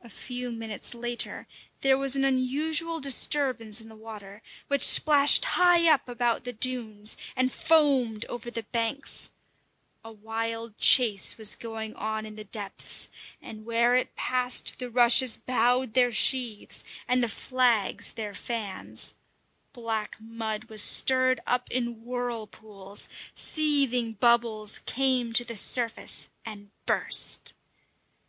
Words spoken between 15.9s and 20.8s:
their sheaves and the flags their fans. Black mud was